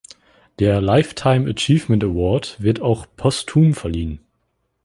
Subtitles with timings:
[0.57, 4.19] Der Lifetime Achievement Award wird auch postum verliehen.